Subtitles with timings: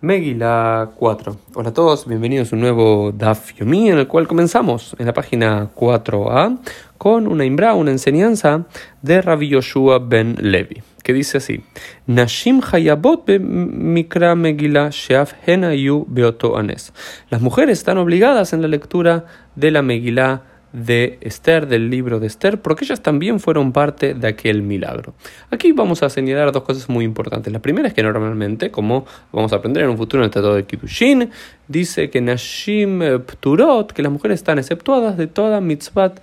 [0.00, 1.36] Megillah 4.
[1.54, 5.12] Hola a todos, bienvenidos a un nuevo Daf Yomi en el cual comenzamos en la
[5.12, 6.56] página 4a
[6.98, 8.66] con una imbra, una enseñanza
[9.02, 11.64] de Rabbi Yoshua ben Levi, que dice así:
[12.06, 16.92] Nashim hayabot mikra Megillah sheaf henayu beoto anes.
[17.28, 19.24] Las mujeres están obligadas en la lectura
[19.56, 20.42] de la Megillah
[20.78, 25.14] de Esther, del libro de Esther, porque ellas también fueron parte de aquel milagro.
[25.50, 27.52] Aquí vamos a señalar dos cosas muy importantes.
[27.52, 30.54] La primera es que normalmente, como vamos a aprender en un futuro en el Tratado
[30.54, 31.30] de Kiddushin,
[31.66, 36.20] dice que Nashim Pturot, que las mujeres están exceptuadas de toda mitzvat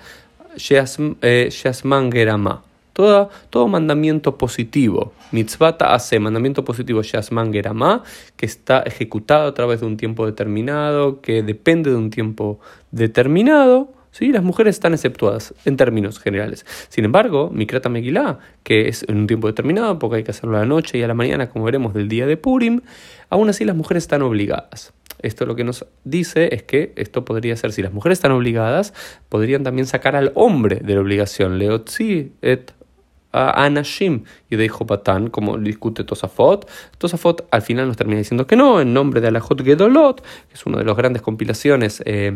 [0.58, 2.64] Shasman Gerama.
[2.94, 8.04] Todo, todo, mandamiento positivo, mitzvah hace mandamiento positivo Shasman Gerama,
[8.38, 13.90] que está ejecutado a través de un tiempo determinado, que depende de un tiempo determinado,
[14.16, 14.32] ¿sí?
[14.32, 16.66] Las mujeres están exceptuadas en términos generales.
[16.88, 20.62] Sin embargo, Mikrata Megillah, que es en un tiempo determinado, porque hay que hacerlo a
[20.62, 22.80] la noche y a la mañana, como veremos del día de Purim,
[23.30, 24.94] aún así las mujeres están obligadas.
[25.22, 28.94] Esto lo que nos dice es que esto podría ser, si las mujeres están obligadas,
[29.28, 31.60] podrían también sacar al hombre de la obligación.
[31.60, 32.72] Leotzi et
[33.34, 36.70] Anashim y de Patán, como discute Tosafot.
[36.98, 40.66] Tosafot al final nos termina diciendo que no, en nombre de Alajot Gedolot, que es
[40.66, 42.02] una de las grandes compilaciones.
[42.06, 42.32] Eh,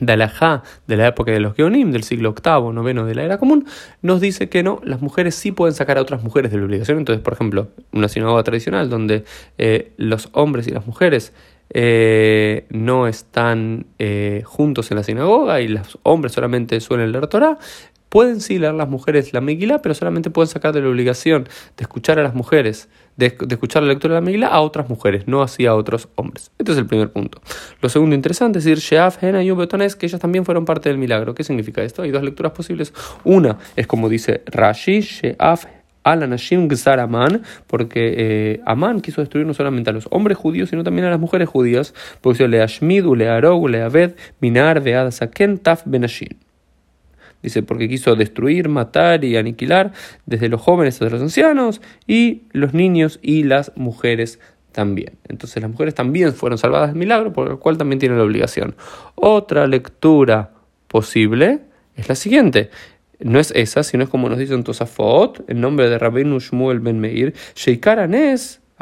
[0.00, 3.38] de Alajá de la época de los Geonim, del siglo VIII, noveno de la era
[3.38, 3.66] común,
[4.02, 6.98] nos dice que no, las mujeres sí pueden sacar a otras mujeres de la obligación.
[6.98, 9.24] Entonces, por ejemplo, una sinagoga tradicional donde
[9.58, 11.32] eh, los hombres y las mujeres
[11.70, 17.58] eh, no están eh, juntos en la sinagoga y los hombres solamente suelen leer Torah,
[18.14, 21.82] Pueden sí leer las mujeres la Megilá, pero solamente pueden sacar de la obligación de
[21.82, 25.42] escuchar a las mujeres, de, escuchar la lectura de la Megilá a otras mujeres, no
[25.42, 26.52] así a otros hombres.
[26.56, 27.40] Este es el primer punto.
[27.80, 30.96] Lo segundo interesante es decir, Sheaf, Hena y Betones, que ellas también fueron parte del
[30.96, 31.34] milagro.
[31.34, 32.02] ¿Qué significa esto?
[32.02, 32.94] Hay dos lecturas posibles.
[33.24, 35.64] Una es como dice Rashi, Sheaf,
[36.04, 40.84] Alanashim Gzar Aman, porque eh, Amán quiso destruir no solamente a los hombres judíos, sino
[40.84, 46.43] también a las mujeres judías, porque dice Leashmid, Learog, Leaved, Minar, Vead, Saken, Taf, Benashim.
[47.44, 49.92] Dice, porque quiso destruir, matar y aniquilar
[50.24, 54.40] desde los jóvenes hasta los ancianos y los niños y las mujeres
[54.72, 55.18] también.
[55.28, 58.76] Entonces las mujeres también fueron salvadas del milagro, por lo cual también tienen la obligación.
[59.14, 60.52] Otra lectura
[60.88, 61.60] posible
[61.96, 62.70] es la siguiente.
[63.20, 66.80] No es esa, sino es como nos dice en Tosafot, en nombre de Rabbeinu Shmuel
[66.80, 67.98] Ben Meir, Sheikar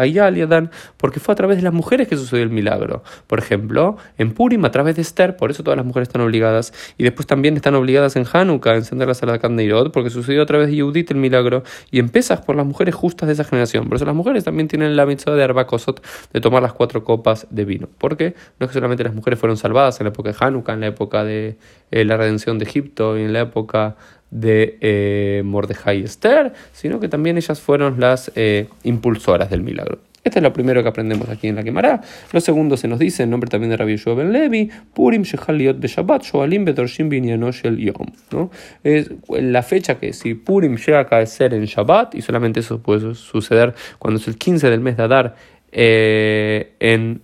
[0.02, 3.02] Anes Adán, porque fue a través de las mujeres que sucedió el milagro.
[3.26, 6.72] Por ejemplo, en Purim a través de Esther, por eso todas las mujeres están obligadas,
[6.96, 10.42] y después también están obligadas en Hanukkah a encender la sala de Candeirot, porque sucedió
[10.42, 12.10] a través de Yehudit el milagro, y en
[12.46, 13.88] por las mujeres justas de esa generación.
[13.88, 17.46] Por eso las mujeres también tienen la mitzvah de Arbakosot de tomar las cuatro copas
[17.50, 17.88] de vino.
[17.98, 20.80] Porque no es que solamente las mujeres fueron salvadas en la época de Hanukkah, en
[20.80, 21.56] la época de
[21.90, 23.96] eh, la redención de Egipto y en la época
[24.32, 29.98] de eh, Mordejai y Esther, sino que también ellas fueron las eh, impulsoras del milagro.
[30.24, 32.00] Esto es lo primero que aprendemos aquí en la quemará.
[32.32, 35.80] Lo segundo se nos dice, en nombre también de Rabbi Yoshua ben Levi, Purim Shechaliot
[35.80, 38.06] Beshabbat, Shoalim Betorshim Shel Yom.
[38.30, 38.50] ¿no?
[38.84, 43.16] Es la fecha que si Purim llega a caer en Shabbat, y solamente eso puede
[43.16, 45.34] suceder cuando es el 15 del mes de Adar,
[45.72, 47.22] eh, en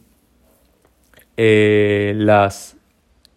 [1.37, 2.78] eh, las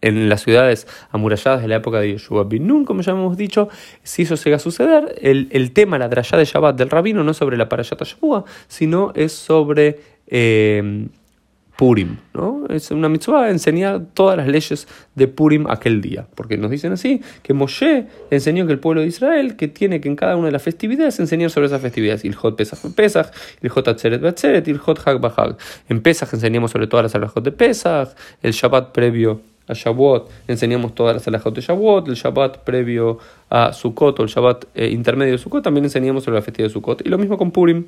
[0.01, 3.69] en las ciudades amuralladas de la época de Yeshua bin Nun, como ya hemos dicho,
[4.03, 7.37] si eso llega a suceder, el, tema, la drayá de Shabbat del rabino, no es
[7.37, 11.07] sobre la parashata Shabbat, sino es sobre eh,
[11.81, 12.17] Purim.
[12.35, 12.65] ¿no?
[12.69, 17.23] Es una mitzvah enseñar todas las leyes de Purim aquel día, porque nos dicen así,
[17.41, 20.51] que Moshe enseñó que el pueblo de Israel, que tiene que en cada una de
[20.51, 23.31] las festividades enseñar sobre esas festividades, el Hot Pesach Pesach,
[23.63, 25.57] el Hot Atzeret Batzeret el Hag Bahag.
[25.89, 28.09] En Pesach enseñamos sobre todas las alajot de Pesach,
[28.43, 33.73] el Shabbat previo a Shavuot, enseñamos todas las alajot de Shavuot, el Shabbat previo a
[33.73, 37.05] Sukkot o el Shabbat eh, intermedio de Sukkot, también enseñamos sobre la festividad de Sukkot.
[37.05, 37.85] Y lo mismo con Purim.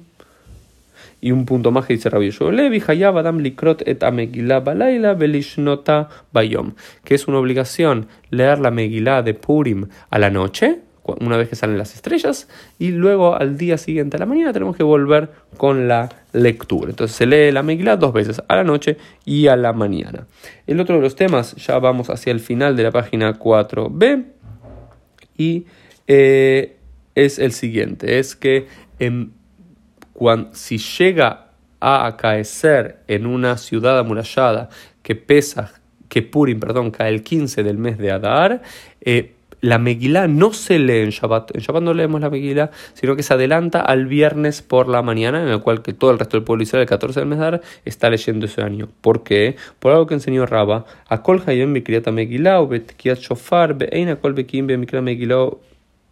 [1.22, 6.74] Y un punto más que dice Rabbi Levi, Hayab Likrot et Balayla Belishnota Bayom,
[7.06, 11.56] que es una obligación leer la Megillah de Purim a la noche, una vez que
[11.56, 12.48] salen las estrellas,
[12.80, 16.90] y luego al día siguiente a la mañana tenemos que volver con la lectura.
[16.90, 20.28] Entonces se lee la Megillah dos veces, a la noche y a la mañana.
[20.66, 24.26] El otro de los temas, ya vamos hacia el final de la página 4b,
[25.38, 25.66] y
[26.08, 26.78] eh,
[27.16, 28.68] es el siguiente, es que
[30.14, 31.48] cuando, si llega
[31.80, 34.70] a acaecer en una ciudad amurallada
[35.02, 35.74] que pesa,
[36.08, 38.62] que Purim, perdón, cae el 15 del mes de Adar,
[39.02, 39.33] eh,
[39.64, 41.56] la Megilá no se lee en Shabbat.
[41.56, 45.42] En Shabbat no leemos la Megilá, sino que se adelanta al viernes por la mañana,
[45.42, 47.46] en el cual que todo el resto del pueblo Israel, el 14 del mes de
[47.46, 48.90] Adar, está leyendo ese año.
[49.00, 49.56] ¿Por qué?
[49.80, 50.84] Por algo que enseñó Raba.
[51.08, 55.48] A Kol Hayom Megilá, o Shofar, Be'ein Kol Bekim Megilá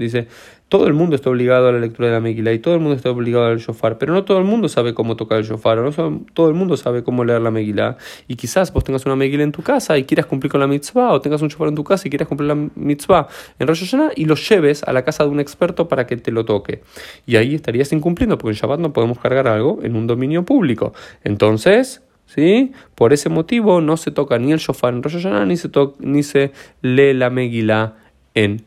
[0.02, 0.28] Dice,
[0.72, 2.96] todo el mundo está obligado a la lectura de la Megillah y todo el mundo
[2.96, 6.24] está obligado al shofar, pero no todo el mundo sabe cómo tocar el shofar, no
[6.34, 7.98] todo el mundo sabe cómo leer la Megillah.
[8.28, 11.12] Y quizás vos tengas una Megillah en tu casa y quieras cumplir con la mitzvah,
[11.12, 13.28] o tengas un shofar en tu casa y quieras cumplir la mitzvah
[13.60, 16.32] en Rosh Hashanah y lo lleves a la casa de un experto para que te
[16.32, 16.84] lo toque.
[17.26, 20.94] Y ahí estarías incumpliendo, porque en Shabbat no podemos cargar algo en un dominio público.
[21.24, 22.02] Entonces,
[22.34, 22.72] ¿Sí?
[22.96, 25.70] Por ese motivo no se toca ni el shofar en Rosh Hashanah ni se,
[26.00, 27.96] ni se lee la Megillah
[28.34, 28.64] en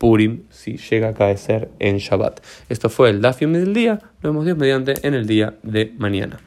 [0.00, 2.40] Purim si llega a caer en Shabbat.
[2.70, 4.00] Esto fue el Dafim del día.
[4.22, 6.40] Nos vemos Dios mediante en el día de mañana.